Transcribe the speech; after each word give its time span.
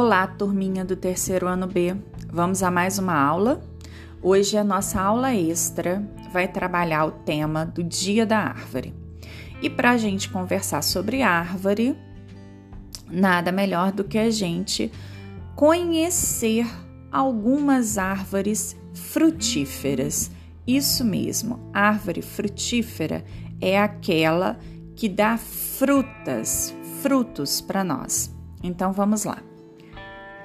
Olá, 0.00 0.28
turminha 0.28 0.84
do 0.84 0.94
terceiro 0.94 1.48
ano 1.48 1.66
B. 1.66 1.96
Vamos 2.32 2.62
a 2.62 2.70
mais 2.70 3.00
uma 3.00 3.20
aula. 3.20 3.60
Hoje 4.22 4.56
a 4.56 4.62
nossa 4.62 5.00
aula 5.00 5.34
extra 5.34 6.08
vai 6.32 6.46
trabalhar 6.46 7.04
o 7.04 7.10
tema 7.10 7.66
do 7.66 7.82
Dia 7.82 8.24
da 8.24 8.38
Árvore. 8.38 8.94
E 9.60 9.68
para 9.68 9.90
a 9.90 9.96
gente 9.96 10.30
conversar 10.30 10.82
sobre 10.82 11.20
árvore, 11.20 11.98
nada 13.10 13.50
melhor 13.50 13.90
do 13.90 14.04
que 14.04 14.18
a 14.18 14.30
gente 14.30 14.88
conhecer 15.56 16.64
algumas 17.10 17.98
árvores 17.98 18.76
frutíferas. 18.94 20.30
Isso 20.64 21.04
mesmo, 21.04 21.58
árvore 21.74 22.22
frutífera 22.22 23.24
é 23.60 23.76
aquela 23.76 24.60
que 24.94 25.08
dá 25.08 25.36
frutas, 25.36 26.72
frutos 27.02 27.60
para 27.60 27.82
nós. 27.82 28.32
Então 28.62 28.92
vamos 28.92 29.24
lá. 29.24 29.42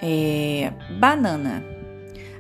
É, 0.06 0.74
banana. 1.00 1.64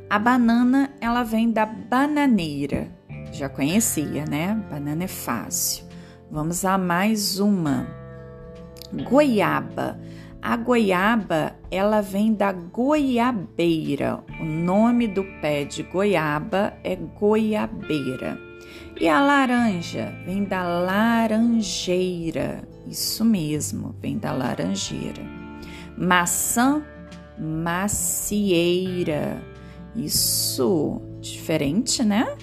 A 0.09 0.19
banana 0.19 0.89
ela 0.99 1.23
vem 1.23 1.49
da 1.49 1.65
bananeira. 1.65 2.89
Já 3.31 3.47
conhecia, 3.47 4.25
né? 4.25 4.61
Banana 4.69 5.05
é 5.05 5.07
fácil. 5.07 5.85
Vamos 6.29 6.65
a 6.65 6.77
mais 6.77 7.39
uma. 7.39 7.87
Goiaba. 9.09 9.97
A 10.41 10.57
goiaba, 10.57 11.55
ela 11.71 12.01
vem 12.01 12.33
da 12.33 12.51
goiabeira. 12.51 14.21
O 14.41 14.43
nome 14.43 15.07
do 15.07 15.23
pé 15.39 15.63
de 15.63 15.83
goiaba 15.83 16.73
é 16.83 16.97
goiabeira. 16.97 18.37
E 18.99 19.07
a 19.07 19.23
laranja 19.23 20.13
vem 20.25 20.43
da 20.43 20.63
laranjeira. 20.63 22.67
Isso 22.85 23.23
mesmo, 23.23 23.95
vem 24.01 24.17
da 24.17 24.33
laranjeira. 24.33 25.23
Maçã, 25.97 26.83
macieira. 27.37 29.41
Isso, 29.95 31.01
diferente, 31.21 32.03
né? 32.03 32.35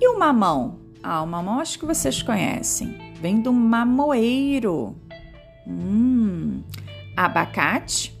E 0.00 0.08
o 0.08 0.18
mamão? 0.18 0.78
Ah, 1.02 1.22
o 1.22 1.26
mamão 1.26 1.60
acho 1.60 1.78
que 1.78 1.86
vocês 1.86 2.22
conhecem. 2.22 3.14
Vem 3.20 3.40
do 3.40 3.52
mamoeiro. 3.52 4.96
Hum, 5.66 6.62
abacate, 7.16 8.16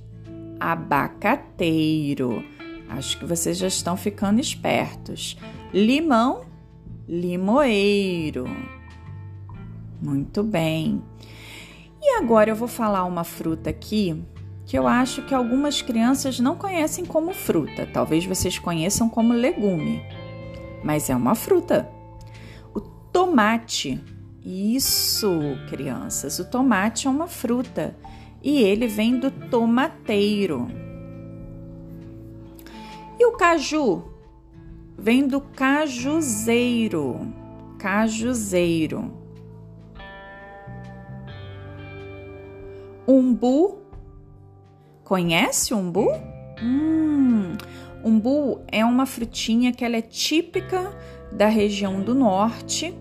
abacateiro. 0.58 2.44
Acho 2.88 3.18
que 3.18 3.24
vocês 3.24 3.56
já 3.56 3.68
estão 3.68 3.96
ficando 3.96 4.40
espertos. 4.40 5.36
Limão, 5.72 6.44
limoeiro. 7.08 8.46
Muito 10.02 10.42
bem. 10.42 11.02
E 12.02 12.16
agora 12.16 12.50
eu 12.50 12.56
vou 12.56 12.68
falar 12.68 13.04
uma 13.04 13.24
fruta 13.24 13.70
aqui 13.70 14.22
que 14.70 14.78
eu 14.78 14.86
acho 14.86 15.22
que 15.22 15.34
algumas 15.34 15.82
crianças 15.82 16.38
não 16.38 16.54
conhecem 16.54 17.04
como 17.04 17.34
fruta. 17.34 17.88
Talvez 17.92 18.24
vocês 18.24 18.56
conheçam 18.56 19.08
como 19.08 19.32
legume, 19.32 20.00
mas 20.84 21.10
é 21.10 21.16
uma 21.16 21.34
fruta. 21.34 21.90
O 22.72 22.78
tomate. 22.78 24.00
Isso, 24.44 25.40
crianças, 25.68 26.38
o 26.38 26.44
tomate 26.44 27.08
é 27.08 27.10
uma 27.10 27.26
fruta 27.26 27.96
e 28.40 28.62
ele 28.62 28.86
vem 28.86 29.18
do 29.18 29.32
tomateiro. 29.32 30.68
E 33.18 33.26
o 33.26 33.32
caju? 33.32 34.04
Vem 34.96 35.26
do 35.26 35.40
cajuzeiro. 35.40 37.26
Cajuzeiro. 37.76 39.12
Umbu. 43.04 43.79
Conhece 45.10 45.74
umbu? 45.74 46.08
Hum, 46.62 47.56
umbu 48.04 48.60
é 48.68 48.84
uma 48.84 49.04
frutinha 49.06 49.72
que 49.72 49.84
ela 49.84 49.96
é 49.96 50.00
típica 50.00 50.96
da 51.32 51.48
região 51.48 52.00
do 52.00 52.14
norte 52.14 52.96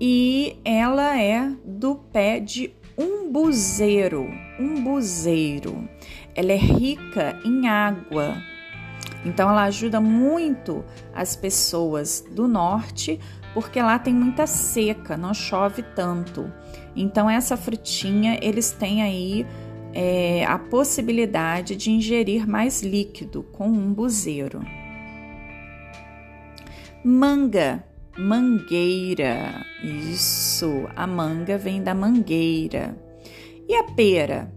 e 0.00 0.56
ela 0.64 1.16
é 1.16 1.48
do 1.64 1.94
pé 1.94 2.40
de 2.40 2.74
umbuzeiro, 2.98 4.28
umbuzeiro. 4.58 5.88
Ela 6.34 6.50
é 6.50 6.56
rica 6.56 7.38
em 7.44 7.68
água, 7.68 8.34
então 9.24 9.48
ela 9.48 9.62
ajuda 9.62 10.00
muito 10.00 10.84
as 11.14 11.36
pessoas 11.36 12.24
do 12.32 12.48
norte 12.48 13.20
porque 13.54 13.80
lá 13.80 13.96
tem 13.96 14.12
muita 14.12 14.44
seca, 14.44 15.16
não 15.16 15.32
chove 15.32 15.82
tanto. 15.94 16.52
Então 16.96 17.30
essa 17.30 17.56
frutinha 17.56 18.40
eles 18.42 18.72
têm 18.72 19.02
aí 19.02 19.46
é, 19.92 20.44
a 20.44 20.58
possibilidade 20.58 21.76
de 21.76 21.90
ingerir 21.90 22.48
mais 22.48 22.82
líquido 22.82 23.42
com 23.42 23.68
um 23.68 23.92
buzeiro. 23.92 24.60
Manga, 27.04 27.84
mangueira. 28.16 29.64
Isso, 29.82 30.88
a 30.96 31.06
manga 31.06 31.56
vem 31.56 31.82
da 31.82 31.94
mangueira. 31.94 32.96
E 33.68 33.74
a 33.74 33.84
pera? 33.84 34.52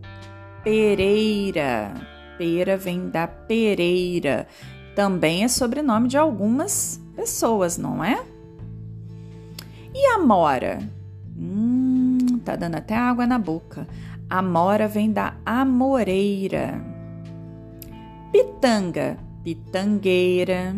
Pereira. 0.64 1.94
Pera 2.38 2.78
vem 2.78 3.10
da 3.10 3.28
pereira. 3.28 4.48
Também 4.96 5.44
é 5.44 5.48
sobrenome 5.48 6.08
de 6.08 6.18
algumas 6.18 7.00
pessoas, 7.16 7.78
não 7.78 8.04
é? 8.04 8.24
E 9.94 10.06
a 10.08 10.20
mora? 10.20 10.80
Hum, 11.38 12.40
tá 12.44 12.56
dando 12.56 12.76
até 12.76 12.96
água 12.96 13.26
na 13.26 13.38
boca. 13.38 13.88
Amora 14.32 14.88
vem 14.88 15.12
da 15.12 15.36
amoreira. 15.46 16.82
Pitanga, 18.32 19.18
pitangueira. 19.44 20.74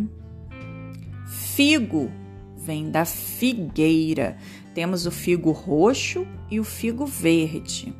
Figo 1.28 2.12
vem 2.58 2.90
da 2.90 3.06
figueira. 3.06 4.38
Temos 4.74 5.06
o 5.06 5.12
figo 5.12 5.52
roxo 5.52 6.26
e 6.50 6.60
o 6.60 6.64
figo 6.64 7.06
verde. 7.06 7.94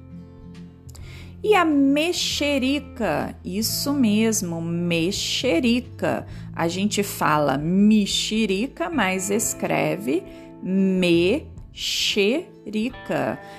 E 1.44 1.54
a 1.54 1.64
mexerica, 1.64 3.38
isso 3.46 3.94
mesmo, 3.94 4.60
mexerica. 4.60 6.26
A 6.52 6.68
gente 6.68 7.04
fala 7.04 7.60
mexerica, 7.60 8.90
mas 8.90 9.30
escreve 9.30 10.24
mexerica. 10.64 11.53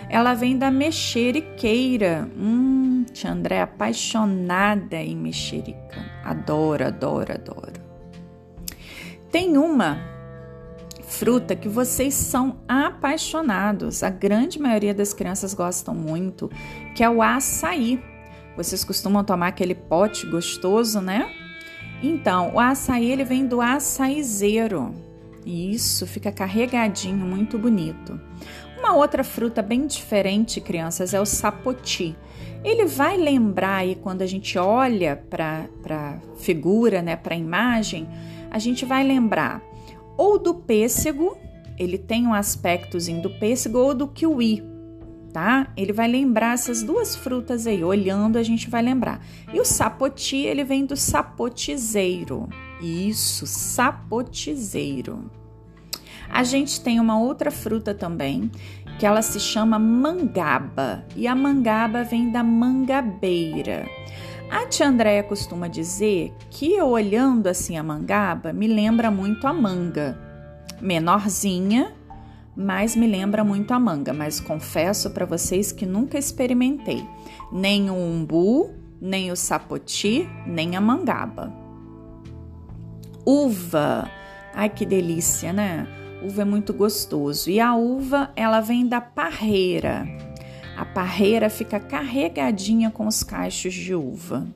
Ela 0.09 0.35
vem 0.35 0.57
da 0.57 0.71
mexeriqueira. 0.71 2.31
Hum, 2.37 3.05
tia 3.13 3.33
André 3.33 3.57
é 3.57 3.63
apaixonada 3.63 4.97
em 4.97 5.17
mexerica. 5.17 6.01
Adoro, 6.25 6.87
adoro, 6.87 7.33
adoro. 7.33 7.83
Tem 9.31 9.59
uma 9.59 9.99
fruta 11.03 11.57
que 11.57 11.69
vocês 11.69 12.15
são 12.15 12.61
apaixonados. 12.69 14.03
A 14.03 14.11
grande 14.11 14.61
maioria 14.61 14.95
das 14.95 15.13
crianças 15.13 15.53
gostam 15.53 15.95
muito, 15.95 16.51
que 16.95 17.03
é 17.03 17.11
o 17.11 17.21
açaí. 17.21 18.01
Vocês 18.57 18.85
costumam 18.85 19.25
tomar 19.25 19.49
aquele 19.49 19.75
pote 19.75 20.25
gostoso, 20.27 21.01
né? 21.01 21.29
Então, 22.01 22.55
o 22.55 22.61
açaí 22.61 23.11
ele 23.11 23.25
vem 23.25 23.47
do 23.47 23.61
açaizeiro. 23.61 24.95
Isso, 25.45 26.07
fica 26.07 26.33
carregadinho, 26.33 27.27
muito 27.27 27.59
bonito. 27.59 28.19
Uma 28.79 28.95
outra 28.95 29.23
fruta 29.23 29.63
bem 29.63 29.87
diferente, 29.87 30.61
crianças, 30.61 31.15
é 31.15 31.21
o 31.21 31.27
sapoti. 31.27 32.17
Ele 32.63 32.87
vai 32.87 33.17
lembrar 33.17 33.77
aí 33.77 33.95
quando 33.95 34.23
a 34.23 34.27
gente 34.27 34.59
olha 34.59 35.17
para 35.29 35.69
a 35.91 36.19
figura, 36.37 37.03
né, 37.03 37.17
para 37.17 37.35
a 37.35 37.39
imagem, 37.39 38.09
a 38.51 38.59
gente 38.59 38.85
vai 38.85 39.05
lembrar 39.05 39.63
ou 40.17 40.39
do 40.39 40.55
pêssego, 40.55 41.37
ele 41.79 41.99
tem 41.99 42.27
um 42.27 42.35
aspectozinho 42.35 43.21
do 43.21 43.31
pêssego 43.31 43.79
ou 43.79 43.95
do 43.95 44.09
kiwi, 44.09 44.63
tá? 45.35 45.67
Ele 45.77 45.93
vai 45.93 46.07
lembrar 46.07 46.55
essas 46.55 46.85
duas 46.85 47.17
frutas 47.17 47.67
aí, 47.67 47.83
olhando 47.83 48.39
a 48.39 48.43
gente 48.45 48.71
vai 48.71 48.81
lembrar. 48.81 49.21
E 49.53 49.61
o 49.61 49.65
sapoti, 49.65 50.37
ele 50.37 50.63
vem 50.63 50.87
do 50.87 50.97
sapotizeiro. 50.97 52.49
Isso, 52.81 53.45
sapotizeiro. 53.45 55.29
A 56.31 56.45
gente 56.45 56.81
tem 56.81 57.01
uma 57.01 57.19
outra 57.19 57.51
fruta 57.51 57.93
também, 57.93 58.49
que 58.97 59.05
ela 59.05 59.23
se 59.23 59.41
chama 59.41 59.77
mangaba, 59.77 61.05
e 61.17 61.27
a 61.27 61.35
mangaba 61.35 62.05
vem 62.05 62.31
da 62.31 62.45
mangabeira. 62.45 63.89
A 64.49 64.67
tia 64.67 64.87
Andréia 64.87 65.25
costuma 65.25 65.67
dizer 65.67 66.33
que 66.49 66.75
eu 66.75 66.87
olhando 66.87 67.49
assim 67.49 67.77
a 67.77 67.83
mangaba 67.83 68.53
me 68.53 68.69
lembra 68.69 69.11
muito 69.11 69.49
a 69.49 69.53
manga. 69.53 70.17
Menorzinha, 70.81 71.93
mas 72.57 72.95
me 72.95 73.07
lembra 73.07 73.43
muito 73.43 73.73
a 73.73 73.79
manga, 73.79 74.13
mas 74.13 74.41
confesso 74.41 75.11
para 75.11 75.27
vocês 75.27 75.73
que 75.73 75.85
nunca 75.85 76.19
experimentei 76.19 77.05
nem 77.53 77.91
o 77.91 77.95
umbu, 77.95 78.75
nem 79.01 79.31
o 79.31 79.37
sapoti, 79.37 80.29
nem 80.47 80.77
a 80.77 80.81
mangaba. 80.81 81.53
Uva. 83.25 84.11
Ai 84.53 84.69
que 84.69 84.85
delícia, 84.85 85.53
né? 85.53 85.87
Uva 86.23 86.43
é 86.43 86.45
muito 86.45 86.73
gostoso. 86.73 87.51
E 87.51 87.61
a 87.61 87.75
uva, 87.75 88.31
ela 88.37 88.61
vem 88.61 88.87
da 88.87 89.01
parreira. 89.01 90.07
A 90.77 90.85
parreira 90.85 91.49
fica 91.49 91.79
carregadinha 91.79 92.91
com 92.91 93.07
os 93.07 93.23
cachos 93.23 93.73
de 93.73 93.95
uva. 93.95 94.47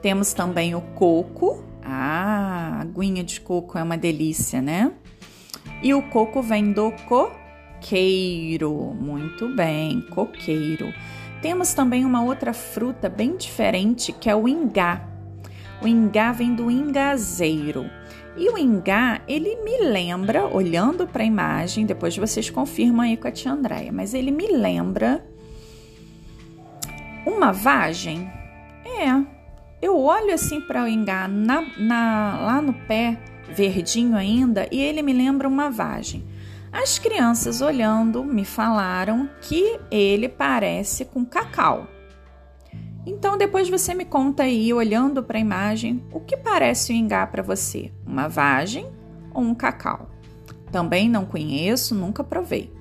Temos 0.00 0.32
também 0.32 0.74
o 0.74 0.80
coco. 0.80 1.64
Ah, 1.82 2.78
aguinha 2.80 3.24
de 3.24 3.40
coco 3.40 3.78
é 3.78 3.82
uma 3.82 3.96
delícia, 3.96 4.60
né? 4.60 4.92
E 5.82 5.94
o 5.94 6.02
coco 6.02 6.42
vem 6.42 6.72
do 6.72 6.92
coqueiro. 7.06 8.72
Muito 8.94 9.48
bem, 9.54 10.00
coqueiro. 10.10 10.92
Temos 11.40 11.72
também 11.72 12.04
uma 12.04 12.22
outra 12.22 12.52
fruta 12.52 13.08
bem 13.08 13.36
diferente 13.36 14.12
que 14.12 14.28
é 14.28 14.34
o 14.34 14.48
ingá. 14.48 15.06
O 15.80 15.86
ingá 15.86 16.32
vem 16.32 16.54
do 16.54 16.70
ingazeiro. 16.70 17.88
E 18.36 18.48
o 18.50 18.58
ingá, 18.58 19.20
ele 19.26 19.56
me 19.64 19.78
lembra, 19.78 20.46
olhando 20.46 21.06
para 21.06 21.22
a 21.22 21.26
imagem, 21.26 21.84
depois 21.84 22.16
vocês 22.16 22.50
confirmam 22.50 23.00
aí 23.00 23.16
com 23.16 23.26
a 23.26 23.32
tia 23.32 23.52
Andréia, 23.52 23.90
mas 23.92 24.14
ele 24.14 24.30
me 24.30 24.46
lembra 24.46 25.24
uma 27.26 27.52
vagem. 27.52 28.30
É, 28.84 29.24
eu 29.82 29.98
olho 29.98 30.32
assim 30.32 30.60
para 30.60 30.84
o 30.84 30.88
ingá 30.88 31.26
na, 31.26 31.62
na, 31.78 32.38
lá 32.40 32.62
no 32.62 32.72
pé, 32.72 33.18
verdinho 33.52 34.16
ainda, 34.16 34.68
e 34.70 34.80
ele 34.80 35.02
me 35.02 35.12
lembra 35.12 35.48
uma 35.48 35.70
vagem. 35.70 36.24
As 36.72 36.98
crianças 36.98 37.60
olhando 37.60 38.22
me 38.22 38.44
falaram 38.44 39.28
que 39.40 39.78
ele 39.90 40.28
parece 40.28 41.04
com 41.04 41.24
cacau. 41.24 41.88
Então 43.06 43.38
depois 43.38 43.70
você 43.70 43.94
me 43.94 44.04
conta 44.04 44.42
aí, 44.42 44.72
olhando 44.72 45.22
para 45.22 45.38
a 45.38 45.40
imagem, 45.40 46.04
o 46.12 46.20
que 46.20 46.36
parece 46.36 46.92
o 46.92 46.96
ingá 46.96 47.26
para 47.26 47.42
você? 47.42 47.90
Uma 48.06 48.28
vagem 48.28 48.86
ou 49.32 49.42
um 49.42 49.54
cacau? 49.54 50.10
Também 50.70 51.08
não 51.08 51.24
conheço, 51.24 51.94
nunca 51.94 52.22
provei. 52.22 52.77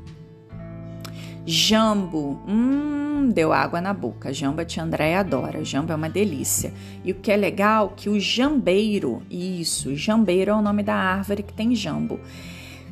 Jambo, 1.49 2.41
hum, 2.45 3.29
deu 3.33 3.53
água 3.53 3.79
na 3.79 3.93
boca. 3.93 4.33
Jambo 4.33 4.65
tia 4.65 4.83
Andréia 4.83 5.21
adora. 5.21 5.63
Jambo 5.63 5.93
é 5.93 5.95
uma 5.95 6.09
delícia. 6.09 6.73
E 7.05 7.13
o 7.13 7.15
que 7.15 7.31
é 7.31 7.37
legal 7.37 7.93
que 7.95 8.09
o 8.09 8.19
jambeiro, 8.19 9.23
isso, 9.31 9.95
jambeiro 9.95 10.51
é 10.51 10.53
o 10.53 10.61
nome 10.61 10.83
da 10.83 10.95
árvore 10.95 11.43
que 11.43 11.53
tem 11.53 11.73
jambo 11.73 12.19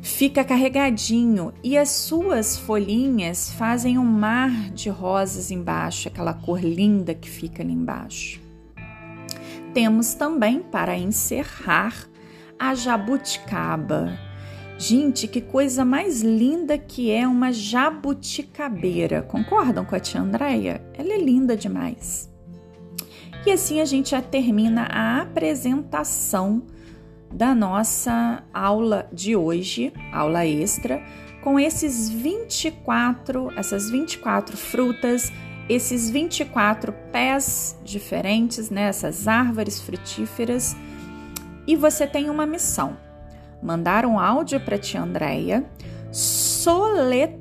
fica 0.06 0.44
carregadinho 0.44 1.52
e 1.64 1.76
as 1.76 1.88
suas 1.88 2.56
folhinhas 2.56 3.50
fazem 3.50 3.98
um 3.98 4.04
mar 4.04 4.50
de 4.70 4.88
rosas 4.88 5.50
embaixo, 5.50 6.06
aquela 6.06 6.32
cor 6.32 6.60
linda 6.60 7.12
que 7.12 7.28
fica 7.28 7.60
ali 7.60 7.72
embaixo. 7.72 8.40
Temos 9.74 10.14
também, 10.14 10.60
para 10.60 10.96
encerrar, 10.96 12.08
a 12.56 12.74
jabuticaba. 12.74 14.16
Gente, 14.78 15.26
que 15.26 15.40
coisa 15.40 15.86
mais 15.86 16.20
linda 16.20 16.76
que 16.76 17.10
é 17.10 17.26
uma 17.26 17.50
jabuticabeira. 17.50 19.22
Concordam 19.22 19.86
com 19.86 19.94
a 19.94 20.00
tia 20.00 20.20
Andréia? 20.20 20.84
Ela 20.92 21.14
é 21.14 21.18
linda 21.18 21.56
demais. 21.56 22.30
E 23.46 23.50
assim 23.50 23.80
a 23.80 23.86
gente 23.86 24.10
já 24.10 24.20
termina 24.20 24.82
a 24.90 25.22
apresentação 25.22 26.62
da 27.32 27.54
nossa 27.54 28.44
aula 28.52 29.08
de 29.12 29.34
hoje, 29.34 29.92
aula 30.12 30.44
extra, 30.46 31.02
com 31.42 31.58
esses 31.58 32.10
24, 32.10 33.52
essas 33.56 33.88
24 33.88 34.56
frutas, 34.56 35.32
esses 35.68 36.10
24 36.10 36.92
pés 37.10 37.78
diferentes, 37.82 38.68
né, 38.68 38.82
essas 38.82 39.26
árvores 39.26 39.80
frutíferas. 39.80 40.76
E 41.66 41.76
você 41.76 42.06
tem 42.06 42.28
uma 42.28 42.46
missão: 42.46 42.96
mandar 43.62 44.04
um 44.06 44.18
áudio 44.18 44.60
para 44.60 44.78
tia 44.78 45.02
Andréia 45.02 45.64
soletrando, 46.12 47.40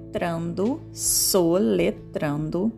soletrando 0.94 2.72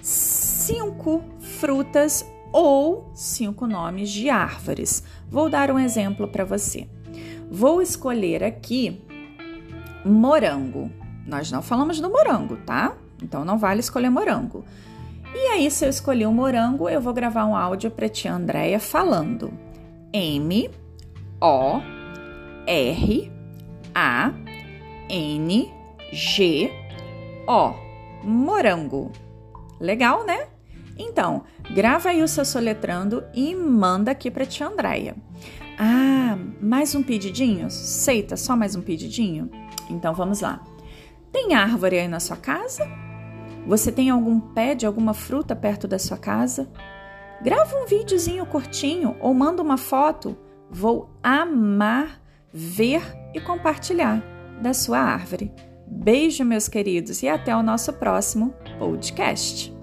cinco 0.00 1.22
frutas 1.38 2.24
ou 2.52 3.10
cinco 3.14 3.66
nomes 3.66 4.10
de 4.10 4.30
árvores. 4.30 5.02
Vou 5.28 5.48
dar 5.48 5.70
um 5.70 5.78
exemplo 5.78 6.28
para 6.28 6.44
você. 6.44 6.88
Vou 7.50 7.82
escolher 7.82 8.42
aqui 8.42 9.02
morango. 10.04 10.90
Nós 11.26 11.50
não 11.50 11.62
falamos 11.62 12.00
do 12.00 12.10
morango, 12.10 12.56
tá? 12.58 12.94
Então 13.22 13.44
não 13.44 13.58
vale 13.58 13.80
escolher 13.80 14.10
morango. 14.10 14.64
E 15.34 15.48
aí, 15.48 15.70
se 15.70 15.84
eu 15.84 15.90
escolher 15.90 16.26
um 16.26 16.32
morango, 16.32 16.88
eu 16.88 17.00
vou 17.00 17.12
gravar 17.12 17.44
um 17.44 17.54
áudio 17.54 17.90
para 17.90 18.08
tia 18.08 18.32
Andréia 18.32 18.80
falando 18.80 19.52
M 20.12 20.70
O 21.40 21.80
R 22.66 23.32
A 23.94 24.32
N 25.08 25.72
G 26.12 26.70
O 27.46 27.72
morango. 28.24 29.12
Legal, 29.78 30.24
né? 30.24 30.48
Então, 30.98 31.44
grava 31.74 32.08
aí 32.08 32.22
o 32.22 32.28
seu 32.28 32.44
soletrando 32.44 33.22
e 33.34 33.54
manda 33.54 34.10
aqui 34.10 34.30
para 34.30 34.46
tia 34.46 34.66
Andréia. 34.66 35.14
Ah, 35.78 36.38
mais 36.60 36.94
um 36.94 37.02
pedidinho? 37.02 37.70
Seita, 37.70 38.36
só 38.36 38.56
mais 38.56 38.74
um 38.74 38.80
pedidinho? 38.80 39.50
Então 39.90 40.14
vamos 40.14 40.40
lá. 40.40 40.64
Tem 41.30 41.54
árvore 41.54 41.98
aí 41.98 42.08
na 42.08 42.18
sua 42.18 42.36
casa? 42.36 42.88
Você 43.66 43.92
tem 43.92 44.10
algum 44.10 44.40
pé 44.40 44.74
de 44.74 44.86
alguma 44.86 45.12
fruta 45.12 45.54
perto 45.54 45.86
da 45.86 45.98
sua 45.98 46.16
casa? 46.16 46.68
Grava 47.42 47.76
um 47.76 47.86
videozinho 47.86 48.46
curtinho 48.46 49.16
ou 49.20 49.34
manda 49.34 49.62
uma 49.62 49.76
foto. 49.76 50.36
Vou 50.70 51.10
amar 51.22 52.22
ver 52.52 53.02
e 53.34 53.40
compartilhar 53.40 54.22
da 54.60 54.72
sua 54.72 54.98
árvore. 54.98 55.52
Beijo, 55.86 56.44
meus 56.44 56.68
queridos, 56.68 57.22
e 57.22 57.28
até 57.28 57.54
o 57.54 57.62
nosso 57.62 57.92
próximo 57.92 58.54
podcast. 58.78 59.75